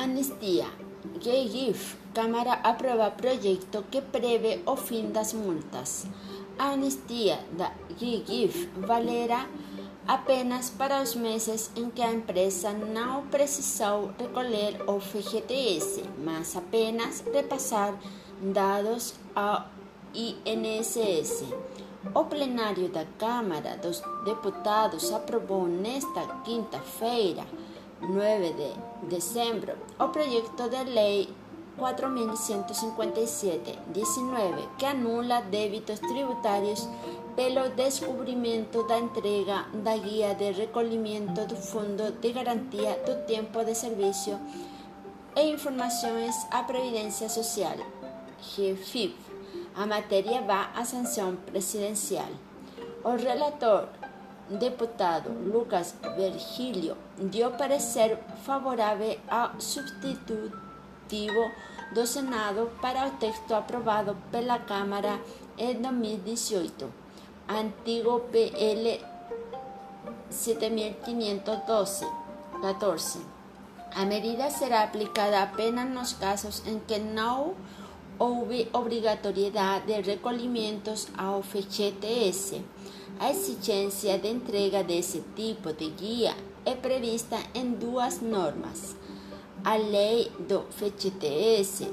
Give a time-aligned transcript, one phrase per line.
[0.00, 0.64] Anistia.
[1.20, 1.98] GIF.
[2.14, 6.06] Cámara aprueba proyecto que prevé o fin das multas.
[6.58, 7.38] A anistia
[7.98, 9.46] GIF valerá
[10.08, 17.22] apenas para os meses em que a empresa não precisou recolher o FGTS, mas apenas
[17.30, 17.92] repassar
[18.40, 19.66] dados ao
[20.14, 21.44] INSS.
[22.14, 27.44] O plenário da Câmara dos Deputados aprovou nesta quinta-feira,
[28.00, 28.72] 9 de
[29.08, 31.28] dezembro, o projeto de lei
[31.78, 36.88] 4.157-19, que anula débitos tributários
[37.36, 43.74] pelo descobrimento da entrega da guia de recolhimento do Fundo de Garantia do Tempo de
[43.74, 44.38] Serviço
[45.36, 47.76] e Informações à Previdência Social,
[48.40, 49.16] GFIP.
[49.76, 52.26] A matéria vai à sanção presidencial.
[53.04, 53.88] O relator,
[54.58, 61.50] deputado Lucas Virgílio, deu parecer favorável ao substitutivo
[61.92, 65.20] do Senado para o texto aprovado pela Câmara
[65.56, 66.92] em 2018,
[67.48, 69.00] antigo PL
[70.30, 72.06] 7512
[72.60, 73.20] 14.
[73.92, 77.54] A medida será aplicada apenas nos casos em que não
[78.18, 82.62] houve obrigatoriedade de recolhimentos ao FGTS.
[83.18, 88.96] A exigência de entrega desse tipo de guia é prevista em duas normas
[89.64, 91.90] a lei do FGTS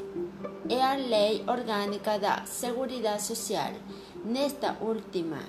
[0.70, 3.74] e a lei orgânica da Seguridade Social.
[4.24, 5.40] Nesta última,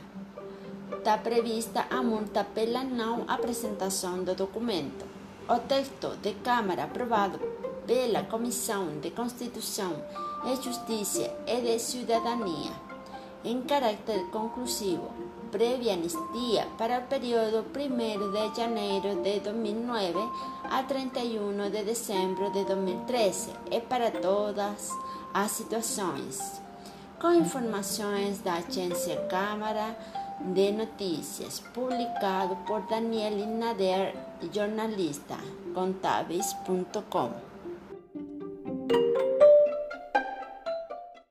[0.97, 5.05] está prevista a multa pela não apresentação do documento.
[5.49, 7.39] O texto de Câmara aprovado
[7.87, 10.03] pela Comissão de Constituição
[10.45, 12.73] e Justiça e de Cidadania,
[13.45, 15.11] em caráter conclusivo,
[15.51, 20.19] previa anistia para o período 1 de janeiro de 2009
[20.65, 24.91] a 31 de dezembro de 2013 e para todas
[25.33, 26.61] as situações.
[27.21, 29.97] Com informações da Agência Câmara
[30.41, 34.15] de Notícias, publicado por Daniel Nader,
[34.53, 35.37] jornalista,
[35.75, 37.58] contábeis.com.